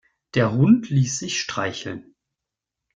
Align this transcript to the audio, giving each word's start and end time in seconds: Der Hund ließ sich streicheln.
Der 0.33 0.51
Hund 0.53 0.89
ließ 0.89 1.19
sich 1.19 1.39
streicheln. 1.39 2.15